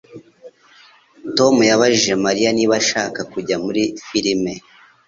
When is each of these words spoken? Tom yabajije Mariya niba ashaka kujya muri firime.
Tom 1.37 1.55
yabajije 1.69 2.13
Mariya 2.25 2.49
niba 2.57 2.73
ashaka 2.81 3.19
kujya 3.31 3.55
muri 3.65 3.81
firime. 4.05 4.53